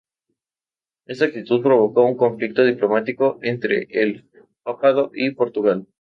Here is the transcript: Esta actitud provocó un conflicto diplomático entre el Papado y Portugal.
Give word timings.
Esta 1.05 1.25
actitud 1.25 1.61
provocó 1.61 2.01
un 2.01 2.17
conflicto 2.17 2.63
diplomático 2.65 3.37
entre 3.43 3.85
el 3.91 4.27
Papado 4.63 5.11
y 5.13 5.29
Portugal. 5.35 5.85